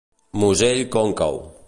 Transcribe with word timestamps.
Musell 0.43 0.81
còncau. 0.97 1.35